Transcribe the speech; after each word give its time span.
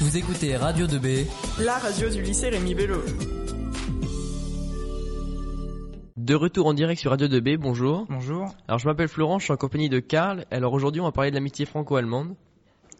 Vous 0.00 0.16
écoutez 0.16 0.56
Radio 0.56 0.86
2B, 0.86 1.26
la 1.62 1.76
radio 1.76 2.08
du 2.08 2.22
lycée 2.22 2.48
Rémi 2.48 2.74
Bello. 2.74 3.02
De 6.16 6.34
retour 6.34 6.68
en 6.68 6.72
direct 6.72 6.98
sur 6.98 7.10
Radio 7.10 7.28
2B, 7.28 7.58
bonjour. 7.58 8.06
Bonjour. 8.08 8.46
Alors 8.66 8.78
je 8.78 8.88
m'appelle 8.88 9.08
Florent, 9.08 9.38
je 9.38 9.44
suis 9.44 9.52
en 9.52 9.58
compagnie 9.58 9.90
de 9.90 9.98
Karl. 9.98 10.46
Alors 10.50 10.72
aujourd'hui 10.72 11.02
on 11.02 11.04
va 11.04 11.12
parler 11.12 11.28
de 11.30 11.34
l'amitié 11.34 11.66
franco-allemande. 11.66 12.34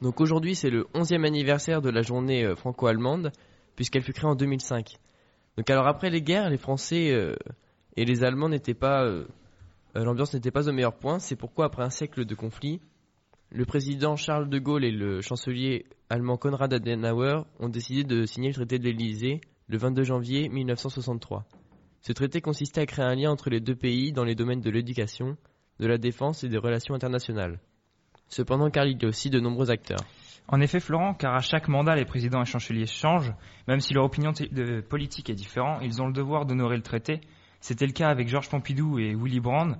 Donc 0.02 0.20
aujourd'hui 0.20 0.54
c'est 0.54 0.68
le 0.68 0.88
11e 0.94 1.24
anniversaire 1.24 1.80
de 1.80 1.88
la 1.88 2.02
journée 2.02 2.44
euh, 2.44 2.54
franco-allemande, 2.54 3.32
puisqu'elle 3.76 4.02
fut 4.02 4.12
créée 4.12 4.28
en 4.28 4.34
2005. 4.34 4.98
Donc 5.56 5.70
alors 5.70 5.86
après 5.86 6.10
les 6.10 6.20
guerres, 6.20 6.50
les 6.50 6.58
Français 6.58 7.12
euh, 7.12 7.34
et 7.96 8.04
les 8.04 8.24
Allemands 8.24 8.50
n'étaient 8.50 8.74
pas... 8.74 9.04
Euh, 9.04 9.24
L'ambiance 9.94 10.34
n'était 10.34 10.50
pas 10.50 10.68
au 10.68 10.72
meilleur 10.72 10.94
point, 10.94 11.18
c'est 11.18 11.34
pourquoi 11.34 11.64
après 11.64 11.82
un 11.82 11.90
siècle 11.90 12.26
de 12.26 12.34
conflit, 12.34 12.82
le 13.52 13.64
président 13.64 14.14
Charles 14.14 14.48
de 14.48 14.58
Gaulle 14.60 14.84
et 14.84 14.92
le 14.92 15.20
chancelier 15.20 15.86
allemand 16.08 16.36
Konrad 16.36 16.72
Adenauer 16.72 17.42
ont 17.58 17.68
décidé 17.68 18.04
de 18.04 18.24
signer 18.24 18.48
le 18.48 18.54
traité 18.54 18.78
de 18.78 18.84
l'Élysée 18.84 19.40
le 19.68 19.76
22 19.76 20.04
janvier 20.04 20.48
1963. 20.48 21.44
Ce 22.00 22.12
traité 22.12 22.40
consistait 22.40 22.82
à 22.82 22.86
créer 22.86 23.04
un 23.04 23.14
lien 23.14 23.30
entre 23.30 23.50
les 23.50 23.60
deux 23.60 23.74
pays 23.74 24.12
dans 24.12 24.24
les 24.24 24.36
domaines 24.36 24.60
de 24.60 24.70
l'éducation, 24.70 25.36
de 25.80 25.86
la 25.86 25.98
défense 25.98 26.44
et 26.44 26.48
des 26.48 26.58
relations 26.58 26.94
internationales. 26.94 27.58
Cependant, 28.28 28.70
car 28.70 28.86
il 28.86 29.02
y 29.02 29.04
a 29.04 29.08
aussi 29.08 29.30
de 29.30 29.40
nombreux 29.40 29.70
acteurs. 29.70 30.04
En 30.46 30.60
effet, 30.60 30.78
Florent, 30.78 31.14
car 31.14 31.34
à 31.34 31.40
chaque 31.40 31.68
mandat, 31.68 31.96
les 31.96 32.04
présidents 32.04 32.42
et 32.42 32.46
chanceliers 32.46 32.86
changent, 32.86 33.32
même 33.66 33.80
si 33.80 33.94
leur 33.94 34.04
opinion 34.04 34.32
politique 34.88 35.28
est 35.28 35.34
différente, 35.34 35.80
ils 35.82 36.00
ont 36.00 36.06
le 36.06 36.12
devoir 36.12 36.46
d'honorer 36.46 36.76
le 36.76 36.82
traité. 36.82 37.20
C'était 37.60 37.86
le 37.86 37.92
cas 37.92 38.08
avec 38.08 38.28
Georges 38.28 38.48
Pompidou 38.48 38.98
et 38.98 39.14
Willy 39.14 39.40
Brandt. 39.40 39.76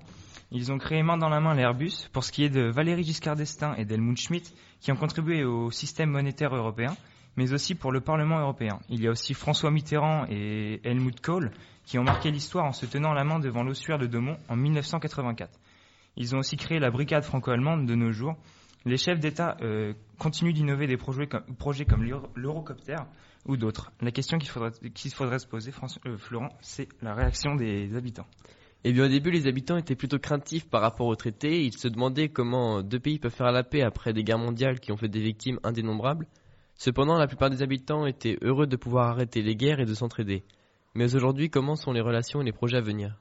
Ils 0.53 0.73
ont 0.73 0.79
créé 0.79 1.03
main 1.03 1.17
dans 1.17 1.29
la 1.29 1.41
main 1.41 1.55
l'Airbus. 1.55 2.09
Pour 2.13 2.25
ce 2.25 2.33
qui 2.33 2.45
est 2.45 2.49
de 2.49 2.63
Valéry 2.63 3.05
Giscard 3.05 3.37
d'Estaing 3.37 3.75
et 3.77 3.85
d'Helmut 3.85 4.19
Schmidt, 4.19 4.53
qui 4.81 4.91
ont 4.91 4.97
contribué 4.97 5.45
au 5.45 5.71
système 5.71 6.11
monétaire 6.11 6.55
européen, 6.55 6.97
mais 7.37 7.53
aussi 7.53 7.75
pour 7.75 7.93
le 7.93 8.01
Parlement 8.01 8.41
européen. 8.41 8.81
Il 8.89 9.01
y 9.01 9.07
a 9.07 9.11
aussi 9.11 9.35
François 9.35 9.71
Mitterrand 9.71 10.27
et 10.29 10.81
Helmut 10.83 11.21
Kohl, 11.21 11.53
qui 11.85 11.99
ont 11.99 12.03
marqué 12.05 12.31
l'histoire 12.31 12.65
en 12.65 12.73
se 12.73 12.87
tenant 12.87 13.13
la 13.13 13.25
main 13.25 13.39
devant 13.39 13.63
l'ossuaire 13.63 13.99
de 13.99 14.07
Demont 14.07 14.39
en 14.49 14.57
1984. 14.57 15.59
Ils 16.17 16.35
ont 16.35 16.39
aussi 16.39 16.57
créé 16.57 16.81
la 16.81 16.91
brigade 16.91 17.23
franco-allemande 17.23 17.87
de 17.87 17.95
nos 17.95 18.11
jours. 18.11 18.37
Les 18.85 18.97
chefs 18.97 19.21
d'État 19.21 19.57
euh, 19.61 19.95
continuent 20.19 20.53
d'innover 20.53 20.87
des 20.87 20.97
projets 20.97 21.29
comme, 21.29 22.05
l'Eurocopter 22.35 22.97
ou 23.47 23.57
d'autres. 23.57 23.93
La 24.01 24.11
question 24.11 24.39
qu'il 24.39 24.49
faudrait, 24.49 24.73
qu'il 24.95 25.13
faudrait 25.13 25.39
se 25.39 25.47
poser, 25.47 25.73
euh, 26.07 26.17
Florent, 26.17 26.49
c'est 26.61 26.89
la 27.03 27.15
réaction 27.15 27.55
des 27.55 27.95
habitants. 27.95 28.27
Eh 28.83 28.93
bien, 28.93 29.05
au 29.05 29.09
début, 29.09 29.31
les 29.31 29.47
habitants 29.47 29.77
étaient 29.77 29.95
plutôt 29.95 30.19
craintifs 30.19 30.67
par 30.69 30.81
rapport 30.81 31.07
au 31.07 31.15
traité. 31.15 31.65
Ils 31.65 31.77
se 31.77 31.87
demandaient 31.87 32.31
comment 32.31 32.83
deux 32.83 32.99
pays 32.99 33.19
peuvent 33.19 33.31
faire 33.35 33.53
la 33.53 33.63
paix 33.63 33.83
après 33.83 34.15
des 34.15 34.25
guerres 34.25 34.39
mondiales 34.39 34.81
qui 34.81 34.91
ont 34.91 34.97
fait 34.97 35.09
des 35.09 35.21
victimes 35.21 35.61
indénombrables. 35.63 36.27
Cependant, 36.77 37.19
la 37.19 37.27
plupart 37.27 37.51
des 37.51 37.63
habitants 37.63 38.07
étaient 38.07 38.39
heureux 38.41 38.67
de 38.67 38.77
pouvoir 38.77 39.09
arrêter 39.09 39.43
les 39.43 39.55
guerres 39.55 39.81
et 39.81 39.85
de 39.85 39.93
s'entraider. 39.93 40.45
Mais 40.95 41.15
aujourd'hui, 41.15 41.51
comment 41.51 41.77
sont 41.77 41.93
les 41.93 42.01
relations 42.01 42.41
et 42.41 42.45
les 42.45 42.53
projets 42.53 42.79
à 42.79 42.81
venir? 42.81 43.21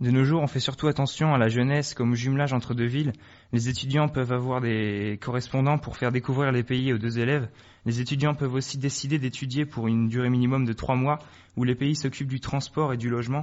De 0.00 0.10
nos 0.10 0.24
jours, 0.24 0.40
on 0.40 0.46
fait 0.46 0.60
surtout 0.60 0.88
attention 0.88 1.34
à 1.34 1.38
la 1.38 1.48
jeunesse 1.48 1.92
comme 1.92 2.12
au 2.12 2.14
jumelage 2.14 2.54
entre 2.54 2.72
deux 2.72 2.86
villes. 2.86 3.12
Les 3.52 3.68
étudiants 3.68 4.08
peuvent 4.08 4.32
avoir 4.32 4.62
des 4.62 5.18
correspondants 5.20 5.76
pour 5.76 5.98
faire 5.98 6.10
découvrir 6.10 6.52
les 6.52 6.62
pays 6.62 6.94
aux 6.94 6.98
deux 6.98 7.18
élèves. 7.18 7.50
Les 7.84 8.00
étudiants 8.00 8.34
peuvent 8.34 8.54
aussi 8.54 8.78
décider 8.78 9.18
d'étudier 9.18 9.66
pour 9.66 9.88
une 9.88 10.08
durée 10.08 10.30
minimum 10.30 10.64
de 10.64 10.72
trois 10.72 10.96
mois, 10.96 11.18
où 11.56 11.64
les 11.64 11.74
pays 11.74 11.94
s'occupent 11.94 12.28
du 12.28 12.40
transport 12.40 12.94
et 12.94 12.96
du 12.96 13.10
logement. 13.10 13.42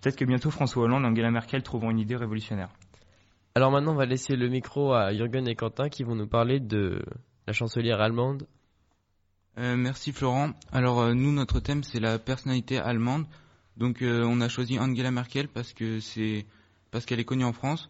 Peut-être 0.00 0.16
que 0.16 0.24
bientôt 0.24 0.50
François 0.50 0.84
Hollande 0.84 1.04
et 1.04 1.08
Angela 1.08 1.30
Merkel 1.30 1.62
trouveront 1.62 1.90
une 1.90 1.98
idée 1.98 2.16
révolutionnaire. 2.16 2.70
Alors 3.54 3.70
maintenant, 3.70 3.92
on 3.92 3.96
va 3.96 4.06
laisser 4.06 4.34
le 4.36 4.48
micro 4.48 4.94
à 4.94 5.12
Jürgen 5.12 5.46
et 5.46 5.56
Quentin 5.56 5.90
qui 5.90 6.04
vont 6.04 6.14
nous 6.14 6.26
parler 6.28 6.58
de 6.58 7.02
la 7.46 7.52
chancelière 7.52 8.00
allemande. 8.00 8.46
Euh, 9.58 9.76
merci 9.76 10.12
Florent. 10.12 10.52
Alors 10.72 11.00
euh, 11.00 11.12
nous, 11.12 11.32
notre 11.32 11.60
thème, 11.60 11.82
c'est 11.82 12.00
la 12.00 12.18
personnalité 12.18 12.78
allemande. 12.78 13.26
Donc 13.78 14.02
euh, 14.02 14.24
on 14.24 14.40
a 14.40 14.48
choisi 14.48 14.78
Angela 14.78 15.10
Merkel 15.10 15.48
parce 15.48 15.72
que 15.72 16.00
c'est 16.00 16.44
parce 16.90 17.06
qu'elle 17.06 17.20
est 17.20 17.24
connue 17.24 17.44
en 17.44 17.52
France. 17.52 17.88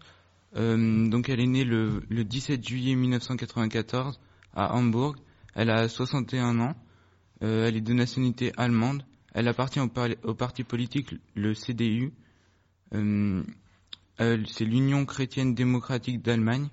Euh, 0.57 1.09
donc 1.09 1.29
elle 1.29 1.41
est 1.41 1.47
née 1.47 1.65
le, 1.65 2.03
le 2.09 2.25
17 2.25 2.67
juillet 2.67 2.95
1994 2.95 4.21
à 4.55 4.75
Hambourg. 4.75 5.17
Elle 5.55 5.71
a 5.71 5.89
61 5.89 6.61
ans. 6.61 6.75
elle 7.41 7.77
est 7.77 7.81
de 7.81 7.93
nationalité 7.93 8.53
allemande. 8.57 9.03
Elle 9.35 9.49
appartient 9.49 9.81
au, 9.81 10.35
parti 10.35 10.65
politique 10.65 11.15
le 11.35 11.55
CDU. 11.55 12.13
Euh, 14.21 14.45
c'est 14.49 14.65
l'Union 14.65 15.05
chrétienne 15.07 15.55
démocratique 15.55 16.23
d'Allemagne. 16.23 16.69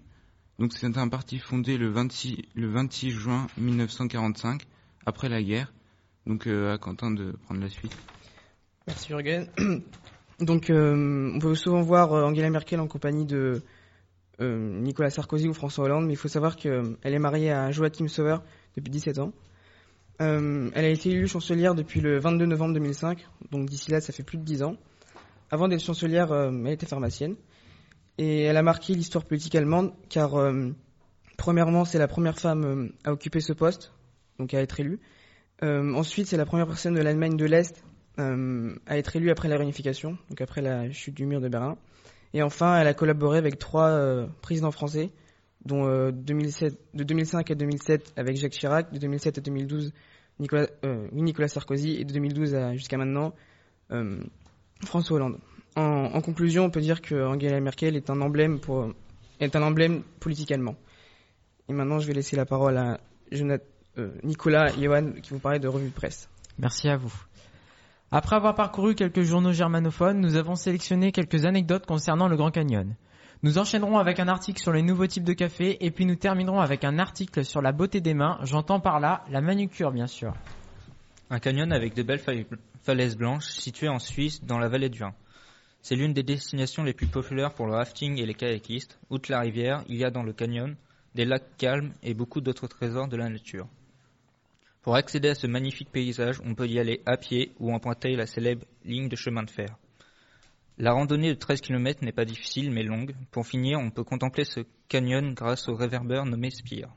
Donc 0.57 0.73
c'est 0.73 0.97
un 0.97 1.07
parti 1.09 1.37
fondé 1.37 1.77
le 1.77 1.89
26, 1.89 2.37
le 2.55 2.67
26 2.69 3.11
juin 3.11 3.47
1945, 3.57 4.65
après 5.05 5.29
la 5.29 5.43
guerre. 5.43 5.71
Donc 6.25 6.47
euh, 6.47 6.73
à 6.73 6.77
Quentin 6.77 7.11
de 7.11 7.33
prendre 7.45 7.61
la 7.61 7.69
suite. 7.69 7.95
Merci 8.87 9.07
Jürgen. 9.07 9.47
Donc 10.39 10.69
euh, 10.69 11.31
on 11.33 11.39
peut 11.39 11.55
souvent 11.55 11.81
voir 11.81 12.13
euh, 12.13 12.23
Angela 12.23 12.49
Merkel 12.49 12.79
en 12.79 12.87
compagnie 12.87 13.25
de 13.25 13.63
euh, 14.41 14.79
Nicolas 14.79 15.09
Sarkozy 15.09 15.47
ou 15.47 15.53
François 15.53 15.85
Hollande, 15.85 16.05
mais 16.05 16.13
il 16.13 16.17
faut 16.17 16.27
savoir 16.27 16.55
qu'elle 16.55 16.95
est 17.03 17.19
mariée 17.19 17.51
à 17.51 17.71
Joachim 17.71 18.07
Sauer 18.07 18.37
depuis 18.75 18.91
17 18.91 19.19
ans. 19.19 19.33
Elle 20.19 20.71
a 20.75 20.87
été 20.87 21.09
élue 21.09 21.27
chancelière 21.27 21.73
depuis 21.73 21.99
le 21.99 22.19
22 22.19 22.45
novembre 22.45 22.73
2005, 22.75 23.25
donc 23.51 23.67
d'ici 23.69 23.91
là, 23.91 23.99
ça 23.99 24.13
fait 24.13 24.23
plus 24.23 24.37
de 24.37 24.43
10 24.43 24.63
ans. 24.63 24.77
Avant 25.51 25.67
d'être 25.67 25.83
chancelière, 25.83 26.33
elle 26.33 26.67
était 26.67 26.85
pharmacienne. 26.85 27.35
Et 28.17 28.43
elle 28.43 28.55
a 28.55 28.63
marqué 28.63 28.93
l'histoire 28.93 29.25
politique 29.25 29.55
allemande, 29.55 29.91
car 30.07 30.31
premièrement, 31.37 31.83
c'est 31.83 31.97
la 31.97 32.07
première 32.07 32.39
femme 32.39 32.93
à 33.03 33.11
occuper 33.11 33.41
ce 33.41 33.51
poste, 33.51 33.91
donc 34.39 34.53
à 34.53 34.61
être 34.61 34.79
élue. 34.79 35.01
ensuite, 35.61 36.27
c'est 36.27 36.37
la 36.37 36.45
première 36.45 36.67
personne 36.67 36.93
de 36.93 37.01
l'Allemagne 37.01 37.35
de 37.35 37.45
l'Est 37.45 37.83
à 38.17 38.97
être 38.97 39.15
élue 39.15 39.29
après 39.29 39.47
la 39.47 39.57
réunification, 39.57 40.17
donc 40.29 40.41
après 40.41 40.61
la 40.61 40.91
chute 40.91 41.15
du 41.15 41.25
mur 41.25 41.41
de 41.41 41.49
Berlin. 41.49 41.77
Et 42.33 42.41
enfin, 42.43 42.77
elle 42.79 42.87
a 42.87 42.93
collaboré 42.93 43.37
avec 43.37 43.59
trois 43.59 44.27
présidents 44.41 44.71
français, 44.71 45.11
dont 45.65 45.87
euh, 45.87 46.11
2007, 46.11 46.77
de 46.93 47.03
2005 47.03 47.51
à 47.51 47.55
2007 47.55 48.13
avec 48.15 48.37
Jacques 48.37 48.53
Chirac, 48.53 48.93
de 48.93 48.99
2007 48.99 49.39
à 49.39 49.41
2012 49.41 49.91
Nicolas, 50.39 50.67
euh, 50.83 51.07
Nicolas 51.11 51.47
Sarkozy 51.47 51.95
et 51.99 52.05
de 52.05 52.13
2012 52.13 52.55
jusqu'à 52.73 52.97
maintenant 52.97 53.33
euh, 53.91 54.19
François 54.85 55.17
Hollande. 55.17 55.39
En, 55.77 56.21
conclusion, 56.21 56.63
on 56.63 56.69
peut 56.69 56.79
dire 56.79 57.01
que 57.01 57.15
Angela 57.15 57.59
Merkel 57.59 57.97
est 57.97 58.09
un 58.09 58.21
emblème 58.21 58.59
pour. 58.59 58.93
Et 59.41 59.49
maintenant, 61.73 61.99
je 61.99 62.07
vais 62.07 62.13
laisser 62.13 62.37
la 62.37 62.45
parole 62.45 62.77
à 62.77 63.01
euh, 63.33 64.11
Nicolas 64.23 64.73
et 64.77 64.83
Johan 64.83 65.11
qui 65.21 65.31
vous 65.31 65.39
parlait 65.39 65.59
de 65.59 65.67
revue 65.67 65.89
de 65.89 65.93
presse. 65.93 66.29
Merci 66.57 66.87
à 66.87 66.95
vous. 66.95 67.13
Après 68.17 68.37
avoir 68.37 68.55
parcouru 68.55 68.95
quelques 68.95 69.23
journaux 69.23 69.51
germanophones, 69.51 70.21
nous 70.21 70.37
avons 70.37 70.55
sélectionné 70.55 71.11
quelques 71.11 71.43
anecdotes 71.43 71.85
concernant 71.85 72.29
le 72.29 72.37
Grand 72.37 72.49
Canyon. 72.49 72.95
Nous 73.43 73.57
enchaînerons 73.57 73.97
avec 73.97 74.21
un 74.21 74.29
article 74.29 74.61
sur 74.61 74.71
les 74.71 74.83
nouveaux 74.83 75.05
types 75.05 75.25
de 75.25 75.33
café 75.33 75.85
et 75.85 75.91
puis 75.91 76.05
nous 76.05 76.15
terminerons 76.15 76.61
avec 76.61 76.85
un 76.85 76.97
article 76.97 77.43
sur 77.43 77.61
la 77.61 77.73
beauté 77.73 77.99
des 77.99 78.13
mains, 78.13 78.39
j'entends 78.43 78.79
par 78.79 79.01
là 79.01 79.25
la 79.29 79.41
manucure 79.41 79.91
bien 79.91 80.07
sûr. 80.07 80.33
Un 81.29 81.39
canyon 81.39 81.73
avec 81.73 81.93
de 81.93 82.03
belles 82.03 82.23
falaises 82.83 83.17
blanches 83.17 83.47
situé 83.47 83.89
en 83.89 83.99
Suisse 83.99 84.41
dans 84.45 84.59
la 84.59 84.69
vallée 84.69 84.87
du 84.87 85.03
Rhin. 85.03 85.13
C'est 85.81 85.97
l'une 85.97 86.13
des 86.13 86.23
destinations 86.23 86.83
les 86.83 86.93
plus 86.93 87.07
populaires 87.07 87.53
pour 87.53 87.65
le 87.65 87.73
rafting 87.73 88.17
et 88.17 88.25
les 88.25 88.33
kayakistes. 88.33 88.97
Outre 89.09 89.29
la 89.29 89.41
rivière, 89.41 89.83
il 89.89 89.97
y 89.97 90.05
a 90.05 90.09
dans 90.09 90.23
le 90.23 90.31
canyon 90.31 90.77
des 91.15 91.25
lacs 91.25 91.57
calmes 91.57 91.91
et 92.01 92.13
beaucoup 92.13 92.39
d'autres 92.39 92.67
trésors 92.67 93.09
de 93.09 93.17
la 93.17 93.27
nature. 93.27 93.67
Pour 94.85 94.95
accéder 94.95 95.29
à 95.29 95.33
ce 95.33 95.47
magnifique 95.47 95.91
paysage, 95.91 96.39
on 96.45 96.53
peut 96.53 96.67
y 96.67 96.77
aller 96.77 97.01
à 97.07 97.17
pied 97.17 97.53
ou 97.59 97.73
emprunter 97.73 98.15
la 98.15 98.27
célèbre 98.27 98.67
ligne 98.83 99.09
de 99.09 99.15
chemin 99.15 99.41
de 99.41 99.49
fer. 99.49 99.75
La 100.77 100.91
randonnée 100.91 101.29
de 101.29 101.39
13 101.39 101.61
km 101.61 102.05
n'est 102.05 102.11
pas 102.11 102.23
difficile 102.23 102.69
mais 102.69 102.83
longue. 102.83 103.15
Pour 103.31 103.47
finir, 103.47 103.79
on 103.79 103.89
peut 103.89 104.03
contempler 104.03 104.45
ce 104.45 104.59
canyon 104.87 105.33
grâce 105.33 105.69
au 105.69 105.75
réverbère 105.75 106.27
nommé 106.27 106.51
Spire. 106.51 106.89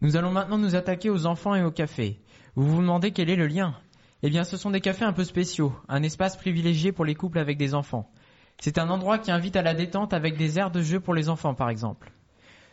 Nous 0.00 0.16
allons 0.16 0.32
maintenant 0.32 0.58
nous 0.58 0.74
attaquer 0.74 1.08
aux 1.08 1.26
enfants 1.26 1.54
et 1.54 1.62
aux 1.62 1.70
cafés. 1.70 2.18
Vous 2.56 2.66
vous 2.66 2.80
demandez 2.80 3.12
quel 3.12 3.30
est 3.30 3.36
le 3.36 3.46
lien? 3.46 3.76
Eh 4.24 4.28
bien, 4.28 4.42
ce 4.42 4.56
sont 4.56 4.72
des 4.72 4.80
cafés 4.80 5.04
un 5.04 5.12
peu 5.12 5.22
spéciaux, 5.22 5.72
un 5.88 6.02
espace 6.02 6.36
privilégié 6.36 6.90
pour 6.90 7.04
les 7.04 7.14
couples 7.14 7.38
avec 7.38 7.58
des 7.58 7.74
enfants. 7.74 8.10
C'est 8.58 8.78
un 8.78 8.90
endroit 8.90 9.20
qui 9.20 9.30
invite 9.30 9.54
à 9.54 9.62
la 9.62 9.74
détente 9.74 10.12
avec 10.12 10.36
des 10.36 10.58
aires 10.58 10.72
de 10.72 10.82
jeu 10.82 10.98
pour 10.98 11.14
les 11.14 11.28
enfants, 11.28 11.54
par 11.54 11.70
exemple. 11.70 12.10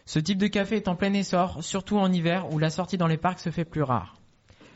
Ce 0.09 0.17
type 0.17 0.39
de 0.39 0.47
café 0.47 0.77
est 0.77 0.87
en 0.87 0.95
plein 0.95 1.13
essor, 1.13 1.63
surtout 1.63 1.99
en 1.99 2.11
hiver 2.11 2.51
où 2.51 2.57
la 2.57 2.71
sortie 2.71 2.97
dans 2.97 3.05
les 3.05 3.17
parcs 3.17 3.41
se 3.41 3.51
fait 3.51 3.63
plus 3.63 3.83
rare. 3.83 4.19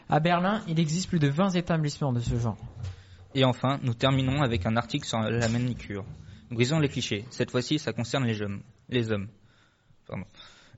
À 0.08 0.20
Berlin, 0.20 0.62
il 0.68 0.80
existe 0.80 1.10
plus 1.10 1.18
de 1.18 1.28
20 1.28 1.56
établissements 1.56 2.14
de 2.14 2.20
ce 2.20 2.38
genre. 2.38 2.60
Et 3.34 3.44
enfin, 3.44 3.80
nous 3.82 3.96
terminons 3.96 4.44
avec 4.44 4.68
un 4.68 4.78
article 4.78 5.08
sur 5.08 5.18
la 5.18 5.50
manicure. 5.50 6.06
Brisons 6.52 6.78
les 6.78 6.88
clichés. 6.88 7.26
Cette 7.32 7.50
fois-ci, 7.50 7.80
ça 7.80 7.94
concerne 7.94 8.28
les 8.28 9.12
hommes. 9.12 9.28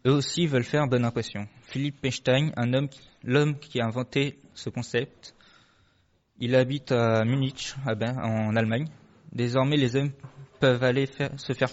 Eux 0.08 0.14
aussi 0.14 0.48
veulent 0.48 0.64
faire 0.64 0.88
bonne 0.88 1.04
impression. 1.04 1.50
Philippe 1.64 2.00
Pechstein, 2.00 2.52
un 2.56 2.74
homme, 2.74 2.88
l'homme 3.26 3.60
qui 3.60 3.82
a 3.82 3.86
inventé 3.86 4.40
ce 4.54 4.70
concept, 4.70 5.36
il 6.40 6.56
habite 6.56 6.94
à 6.94 7.26
Munich, 7.26 7.76
en 7.86 8.56
Allemagne. 8.56 8.88
Désormais, 9.34 9.76
les 9.76 9.98
hommes 9.98 10.14
peuvent 10.62 10.86
aller 10.86 11.10
se 11.36 11.52
faire 11.52 11.72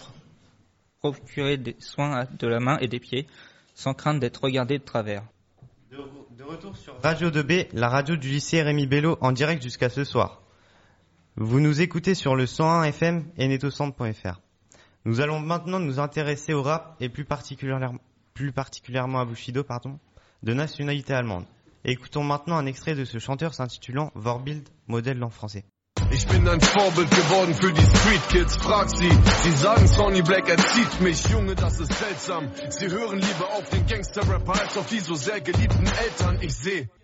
procurer 1.03 1.57
des 1.57 1.75
soins 1.81 2.27
de 2.39 2.47
la 2.47 2.61
main 2.61 2.79
et 2.79 2.87
des 2.87 3.01
pieds 3.01 3.27
sans 3.75 3.93
crainte 3.93 4.21
d'être 4.21 4.45
regardés 4.45 4.79
de 4.79 4.85
travers. 4.85 5.25
De, 5.91 5.99
de 6.39 6.45
retour 6.45 6.77
sur 6.77 6.95
Radio 7.03 7.29
2B, 7.29 7.67
la 7.73 7.89
radio 7.89 8.15
du 8.15 8.29
lycée 8.29 8.63
Rémi 8.63 8.87
Bello 8.87 9.19
en 9.21 9.33
direct 9.33 9.61
jusqu'à 9.61 9.89
ce 9.89 10.05
soir. 10.05 10.43
Vous 11.35 11.59
nous 11.59 11.81
écoutez 11.81 12.15
sur 12.15 12.37
le 12.37 12.47
101 12.47 12.85
FM 12.85 13.25
et 13.37 13.49
netocente.fr. 13.49 14.41
Nous 15.05 15.21
allons 15.21 15.41
maintenant 15.41 15.81
nous 15.81 15.99
intéresser 15.99 16.53
au 16.53 16.63
rap 16.63 16.97
et 17.01 17.09
plus 17.09 17.25
particulièrement, 17.25 17.99
plus 18.33 18.53
particulièrement 18.53 19.19
à 19.19 19.25
Bushido, 19.25 19.65
pardon, 19.65 19.99
de 20.45 20.55
nationalité 20.55 21.15
allemande. 21.15 21.47
Écoutons 21.85 22.23
maintenant 22.23 22.59
un 22.59 22.67
extrait 22.67 22.95
de 22.95 23.05
ce 23.05 23.19
chanteur 23.19 23.55
s'intitulant 23.55 24.13
Vorbild, 24.15 24.69
modèle 24.87 25.25
en 25.25 25.31
français. 25.31 25.65
Ich 26.15 26.27
bin 26.27 26.47
ein 26.47 26.61
Vorbild 26.61 27.11
geworden 27.11 27.55
für 27.55 27.73
die 27.73 27.81
Street 27.81 28.29
Kids, 28.29 28.59
sie. 28.99 29.09
Sie 29.43 29.53
sagen 29.53 29.87
Black 30.23 30.47
mich, 31.01 31.27
Junge, 31.29 31.55
das 31.55 31.81
ist 31.81 31.91
seltsam. 31.91 32.51
Sie 32.69 32.87
hören 32.87 33.19
lieber 33.19 33.49
auf 33.57 33.71
den 33.71 33.87
Gangster-Rapper. 33.87 34.53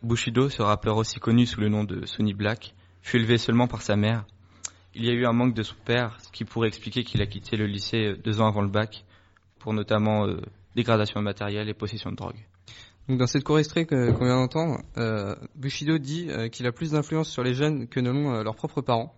Bushido, 0.03 0.49
ce 0.51 0.63
rappeur 0.63 0.97
aussi 0.97 1.21
connu 1.21 1.47
sous 1.47 1.61
le 1.61 1.71
nom 1.71 1.85
de 1.85 2.05
Sonny 2.05 2.35
Black, 2.35 2.75
fut 3.01 3.17
élevé 3.17 3.39
seulement 3.39 3.67
par 3.67 3.81
sa 3.81 3.97
mère. 3.97 4.27
Il 4.95 5.07
y 5.07 5.09
a 5.09 5.13
eu 5.15 5.25
un 5.25 5.33
manque 5.33 5.55
de 5.55 5.63
son 5.63 5.77
père, 5.87 6.19
ce 6.21 6.31
qui 6.31 6.45
pourrait 6.45 6.69
expliquer 6.69 7.03
qu'il 7.03 7.23
a 7.23 7.27
quitté 7.27 7.57
le 7.57 7.65
lycée 7.65 8.15
deux 8.23 8.43
ans 8.43 8.47
avant 8.49 8.63
le 8.63 8.69
bac, 8.69 9.05
pour 9.59 9.73
notamment 9.73 10.27
euh, 10.27 10.43
dégradation 10.77 11.23
matérielle 11.23 11.71
et 11.71 11.75
possession 11.75 12.11
de 12.11 12.17
drogue. 12.17 12.45
Donc 13.09 13.17
dans 13.17 13.27
cette 13.27 13.43
court 13.45 13.59
extrait 13.59 13.87
qu'on 13.87 14.13
vient 14.13 14.37
d'entendre, 14.37 14.83
euh, 14.99 15.35
Bushido 15.55 15.97
dit 15.97 16.27
euh, 16.29 16.49
qu'il 16.49 16.67
a 16.67 16.73
plus 16.73 16.91
d'influence 16.91 17.31
sur 17.31 17.43
les 17.43 17.55
jeunes 17.55 17.89
que 17.89 18.01
ne 18.01 18.11
l'ont 18.11 18.35
euh, 18.35 18.43
leurs 18.43 18.55
propres 18.55 18.83
parents. 18.83 19.15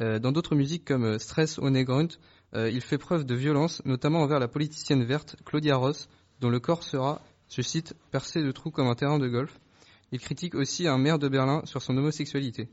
Euh, 0.00 0.18
dans 0.18 0.32
d'autres 0.32 0.56
musiques 0.56 0.84
comme 0.84 1.20
Stress 1.20 1.58
One 1.58 1.80
Grunt, 1.84 2.08
il 2.54 2.80
fait 2.80 2.98
preuve 2.98 3.26
de 3.26 3.34
violence, 3.34 3.82
notamment 3.84 4.22
envers 4.22 4.40
la 4.40 4.48
politicienne 4.48 5.04
verte 5.04 5.36
Claudia 5.44 5.76
Ross, 5.76 6.08
dont 6.40 6.48
le 6.48 6.58
corps 6.58 6.82
sera, 6.82 7.20
je 7.50 7.60
cite, 7.60 7.94
percé 8.10 8.42
de 8.42 8.50
trous 8.52 8.70
comme 8.70 8.86
un 8.86 8.94
terrain 8.94 9.18
de 9.18 9.28
golf. 9.28 9.60
Il 10.12 10.18
critique 10.18 10.54
aussi 10.54 10.88
un 10.88 10.96
maire 10.96 11.18
de 11.18 11.28
Berlin 11.28 11.60
sur 11.66 11.82
son 11.82 11.96
homosexualité. 11.98 12.68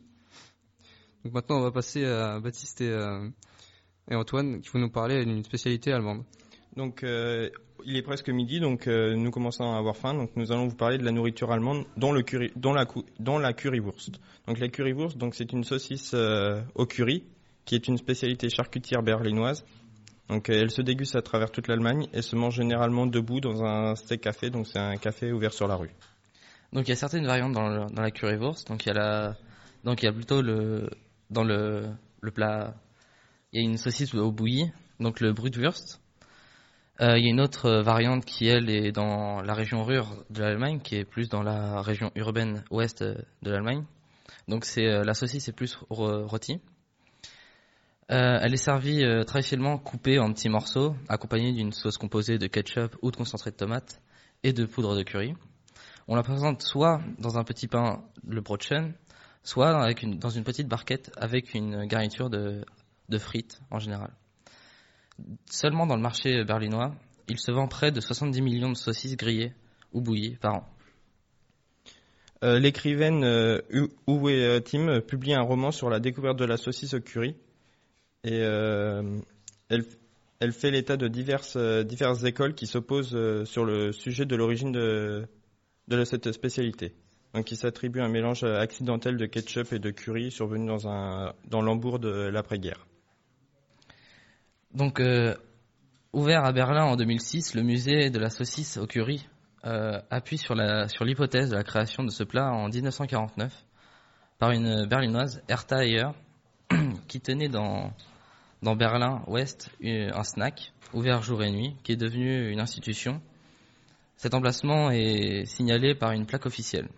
Donc 1.26 1.34
maintenant 1.34 1.58
on 1.58 1.62
va 1.62 1.72
passer 1.72 2.06
à 2.06 2.40
Baptiste 2.40 2.80
et, 2.80 2.98
et 4.10 4.16
Antoine 4.16 4.62
qui 4.62 4.70
vont 4.70 4.80
nous 4.80 4.90
parler 4.90 5.26
d'une 5.26 5.44
spécialité 5.44 5.92
allemande. 5.92 6.24
Donc 6.76 7.04
euh, 7.04 7.50
il 7.86 7.96
est 7.98 8.02
presque 8.02 8.30
midi, 8.30 8.60
donc 8.60 8.88
euh, 8.88 9.16
nous 9.16 9.32
commençons 9.32 9.64
à 9.64 9.78
avoir 9.78 9.96
faim. 9.96 10.14
Donc 10.14 10.32
nous 10.36 10.52
allons 10.52 10.68
vous 10.68 10.76
parler 10.76 10.98
de 10.98 11.04
la 11.04 11.12
nourriture 11.12 11.52
allemande, 11.52 11.86
dont 11.98 12.12
la, 12.14 12.24
dont 13.20 13.38
la 13.38 13.54
currywurst. 13.54 14.20
Donc 14.48 14.60
la 14.60 14.68
currywurst, 14.68 15.18
donc 15.18 15.36
c'est 15.36 15.52
une 15.54 15.64
saucisse 15.64 16.12
euh, 16.14 16.62
au 16.74 16.86
curry, 16.86 17.24
qui 17.66 17.76
est 17.76 17.88
une 17.88 17.98
spécialité 17.98 18.50
charcutière 18.50 19.04
berlinoise. 19.04 19.64
Donc 20.30 20.50
euh, 20.50 20.54
elle 20.54 20.72
se 20.72 20.82
déguste 20.82 21.16
à 21.16 21.22
travers 21.22 21.52
toute 21.52 21.68
l'Allemagne 21.68 22.08
et 22.14 22.22
se 22.22 22.36
mange 22.36 22.56
généralement 22.56 23.06
debout 23.06 23.40
dans 23.40 23.64
un 23.64 23.96
steak 23.96 24.22
café. 24.22 24.50
Donc 24.50 24.68
c'est 24.68 24.80
un 24.80 24.98
café 24.98 25.32
ouvert 25.32 25.54
sur 25.54 25.68
la 25.68 25.76
rue. 25.76 25.92
Donc 26.74 26.88
il 26.88 26.90
y 26.90 26.94
a 26.94 26.98
certaines 26.98 27.26
variantes 27.26 27.54
dans, 27.54 27.88
la 27.96 28.12
currywurst. 28.12 28.68
Donc 28.68 28.86
il 28.86 28.90
y 28.90 28.92
a 28.92 28.96
la, 28.96 29.36
donc 29.84 30.02
il 30.02 30.06
y 30.06 30.10
a 30.10 30.14
plutôt 30.14 30.42
le, 30.42 30.90
dans 31.30 31.44
le, 31.44 31.88
le 32.22 32.32
plat, 32.32 32.74
il 33.54 33.62
y 33.62 33.66
a 33.66 33.70
une 33.70 33.78
saucisse 33.78 34.14
au 34.16 34.32
bouilli, 34.32 34.72
donc 35.00 35.20
le 35.20 35.32
Brutwurst. 35.32 36.02
Euh, 37.02 37.18
il 37.18 37.26
y 37.26 37.28
a 37.28 37.30
une 37.30 37.42
autre 37.42 37.66
euh, 37.66 37.82
variante 37.82 38.24
qui 38.24 38.48
elle 38.48 38.70
est 38.70 38.94
dans 38.94 39.42
la 39.42 39.54
région 39.54 39.84
rure 39.84 40.24
de 40.30 40.42
l'Allemagne, 40.42 40.80
qui 40.80 40.96
est 40.96 41.04
plus 41.04 41.28
dans 41.28 41.44
la 41.44 41.82
région 41.82 42.10
urbaine 42.16 42.64
ouest 42.72 43.02
euh, 43.02 43.16
de 43.42 43.52
l'Allemagne. 43.52 43.84
Donc 44.48 44.64
c'est 44.64 45.04
la 45.04 45.14
saucisse 45.14 45.48
est 45.48 45.52
plus 45.52 45.78
rôtie. 45.90 46.62
Elle 48.08 48.54
est 48.54 48.58
servie 48.58 49.04
euh, 49.04 49.24
traditionnellement 49.24 49.80
coupée 49.80 50.20
en 50.20 50.32
petits 50.32 50.50
morceaux, 50.50 50.96
accompagnée 51.10 51.52
d'une 51.52 51.72
sauce 51.72 51.98
composée 51.98 52.38
de 52.38 52.46
ketchup 52.46 52.96
ou 53.02 53.10
de 53.10 53.16
concentré 53.16 53.50
de 53.50 53.56
tomate 53.56 54.00
et 54.44 54.54
de 54.54 54.66
poudre 54.66 54.96
de 54.96 55.02
curry. 55.02 55.34
On 56.08 56.16
la 56.16 56.22
présente 56.22 56.62
soit 56.62 57.02
dans 57.18 57.40
un 57.40 57.44
petit 57.44 57.68
pain, 57.68 58.04
le 58.28 58.42
brotchen, 58.42 58.94
soit 59.42 59.92
dans 60.04 60.30
une 60.30 60.44
petite 60.44 60.68
barquette 60.68 61.12
avec 61.18 61.56
une 61.56 61.86
garniture 61.86 62.30
de, 62.30 62.64
de 63.10 63.18
frites 63.18 63.60
en 63.72 63.80
général. 63.80 64.12
Seulement 65.50 65.88
dans 65.88 65.96
le 65.96 66.02
marché 66.02 66.44
berlinois, 66.44 66.94
il 67.28 67.40
se 67.40 67.52
vend 67.52 67.68
près 67.68 67.92
de 67.92 68.02
70 68.02 68.42
millions 68.42 68.72
de 68.72 68.78
saucisses 68.78 69.18
grillées 69.18 69.54
ou 69.94 70.02
bouillies 70.02 70.38
par 70.42 70.56
an. 70.56 70.70
Euh, 72.44 72.60
L'écrivaine 72.60 73.24
euh, 73.24 73.62
Uwe 74.08 74.30
euh, 74.30 74.60
Tim 74.60 75.02
publie 75.02 75.34
un 75.34 75.42
roman 75.42 75.72
sur 75.72 75.90
la 75.90 76.00
découverte 76.00 76.38
de 76.38 76.46
la 76.46 76.58
saucisse 76.58 76.94
au 76.94 77.00
curry. 77.00 77.36
Et 78.24 78.42
euh, 78.42 79.20
elle, 79.70 80.52
fait 80.52 80.72
l'état 80.72 80.98
de 80.98 81.08
diverses, 81.08 81.56
écoles 82.24 82.54
qui 82.54 82.68
s'opposent 82.68 83.46
sur 83.46 83.66
le 83.66 83.92
sujet 83.92 84.26
de 84.26 84.36
l'origine 84.36 84.72
de, 84.72 85.28
cette 86.04 86.32
spécialité. 86.32 86.94
Donc 87.34 87.52
il 87.52 87.58
s'attribue 87.58 88.02
un 88.02 88.10
mélange 88.10 88.44
accidentel 88.44 89.18
de 89.18 89.26
ketchup 89.26 89.74
et 89.74 89.80
de 89.80 89.92
curry 89.92 90.32
survenu 90.32 90.68
dans, 90.68 90.88
un, 90.88 91.34
dans 91.48 91.62
l'Hambourg 91.62 92.00
de 92.00 92.10
l'après-guerre. 92.10 92.86
Donc, 94.76 95.00
euh, 95.00 95.36
ouvert 96.12 96.44
à 96.44 96.52
Berlin 96.52 96.84
en 96.84 96.98
2006, 96.98 97.56
le 97.56 97.64
musée 97.64 98.10
de 98.10 98.20
la 98.20 98.30
saucisse 98.30 98.76
au 98.76 98.86
curry 98.86 99.26
euh, 99.66 100.02
appuie 100.10 100.38
sur 100.38 100.54
la 100.54 100.90
sur 100.90 101.06
l'hypothèse 101.06 101.50
de 101.50 101.56
la 101.56 101.64
création 101.64 102.04
de 102.04 102.10
ce 102.10 102.26
plat 102.26 102.52
en 102.52 102.68
1949 102.68 103.54
par 104.38 104.52
une 104.52 104.86
berlinoise, 104.86 105.42
Hertha 105.48 105.86
Heyer, 105.86 106.10
qui 107.08 107.22
tenait 107.22 107.48
dans 107.48 107.94
dans 108.64 108.76
Berlin 108.76 109.24
Ouest 109.28 109.72
une- 109.80 110.12
un 110.14 110.24
snack 110.24 110.74
ouvert 110.94 111.22
jour 111.24 111.42
et 111.42 111.52
nuit 111.52 111.76
qui 111.84 111.94
est 111.94 111.98
devenu 111.98 112.52
une 112.52 112.60
institution. 112.60 113.22
Cet 114.18 114.34
emplacement 114.34 114.92
est 114.92 115.46
signalé 115.46 115.96
par 115.96 116.12
une 116.12 116.26
plaque 116.26 116.46
officielle. 116.46 116.90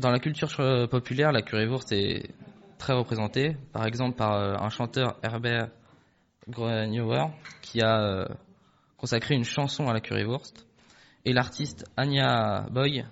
Dans 0.00 0.10
la 0.10 0.18
culture 0.18 0.48
euh, 0.58 0.88
populaire, 0.88 1.30
la 1.30 1.42
currywurst 1.42 1.92
est 1.92 2.30
très 2.80 2.94
représentée, 2.94 3.56
par 3.72 3.86
exemple 3.86 4.16
par 4.16 4.32
euh, 4.32 4.56
un 4.58 4.70
chanteur 4.70 5.16
Herbert 5.22 5.68
Grönewer 6.48 7.26
qui 7.62 7.80
a 7.80 8.02
euh, 8.02 8.24
consacré 8.96 9.36
une 9.36 9.44
chanson 9.44 9.88
à 9.88 9.92
la 9.92 10.00
currywurst, 10.00 10.66
et 11.24 11.32
l'artiste 11.32 11.84
Anya 11.96 12.66
Boy 12.72 13.04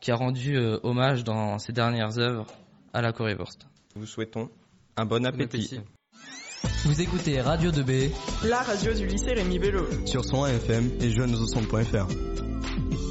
qui 0.00 0.10
a 0.10 0.16
rendu 0.16 0.56
euh, 0.56 0.80
hommage 0.82 1.22
dans 1.22 1.58
ses 1.58 1.72
dernières 1.72 2.18
œuvres 2.18 2.46
à 2.92 3.02
la 3.02 3.12
currywurst. 3.12 3.68
Nous 3.94 4.00
vous 4.02 4.06
souhaitons 4.06 4.50
un 4.96 5.04
bon 5.04 5.24
appétit. 5.24 5.80
Vous 6.84 7.00
écoutez 7.00 7.40
Radio 7.40 7.70
2B 7.70 8.10
La 8.48 8.62
radio 8.62 8.92
du 8.94 9.06
lycée 9.06 9.34
Rémi 9.34 9.58
Bello. 9.58 9.84
sur 10.06 10.24
son 10.24 10.46
FM 10.46 10.90
et 11.00 11.10
jeunesaucentre.fr. 11.10 13.05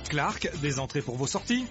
Clark, 0.09 0.49
des 0.61 0.79
entrées 0.79 1.03
pour 1.03 1.15
vos 1.15 1.27
sorties 1.27 1.67